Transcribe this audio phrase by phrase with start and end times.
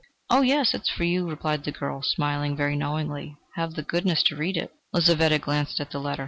[0.31, 3.35] "Oh, yes, it is for you," replied the girl, smiling very knowingly.
[3.53, 6.19] "Have the goodness to read it." Lizaveta glanced at the letter.